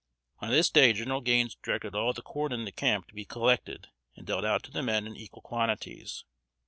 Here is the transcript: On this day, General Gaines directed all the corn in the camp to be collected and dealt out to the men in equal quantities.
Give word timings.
On 0.39 0.49
this 0.49 0.71
day, 0.71 0.93
General 0.93 1.21
Gaines 1.21 1.53
directed 1.61 1.93
all 1.93 2.11
the 2.11 2.23
corn 2.23 2.51
in 2.53 2.65
the 2.65 2.71
camp 2.71 3.05
to 3.09 3.13
be 3.13 3.23
collected 3.23 3.89
and 4.15 4.25
dealt 4.25 4.43
out 4.45 4.63
to 4.63 4.71
the 4.71 4.81
men 4.81 5.05
in 5.05 5.15
equal 5.15 5.43
quantities. 5.43 6.23